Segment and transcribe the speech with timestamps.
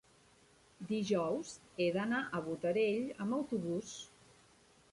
[0.91, 1.51] dijous
[1.83, 3.95] he d'anar a Botarell amb autobús.